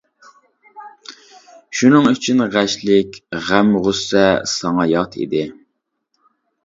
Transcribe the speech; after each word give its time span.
شۇنىڭ 1.81 2.09
ئۈچۈن 2.11 2.41
غەشلىك، 2.57 3.21
غەم-غۇسسە 3.51 4.25
ساڭا 4.57 4.89
يات 4.97 5.19
ئىدى. 5.23 5.45